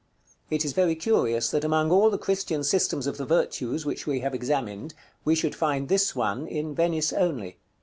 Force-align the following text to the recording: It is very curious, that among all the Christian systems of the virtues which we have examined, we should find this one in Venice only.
It 0.49 0.65
is 0.65 0.73
very 0.73 0.95
curious, 0.95 1.51
that 1.51 1.63
among 1.63 1.91
all 1.91 2.09
the 2.09 2.17
Christian 2.17 2.63
systems 2.63 3.05
of 3.05 3.17
the 3.17 3.25
virtues 3.27 3.85
which 3.85 4.07
we 4.07 4.21
have 4.21 4.33
examined, 4.33 4.95
we 5.23 5.35
should 5.35 5.53
find 5.53 5.89
this 5.89 6.15
one 6.15 6.47
in 6.47 6.73
Venice 6.73 7.13
only. 7.13 7.59